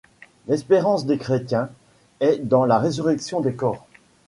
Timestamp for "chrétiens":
1.19-1.69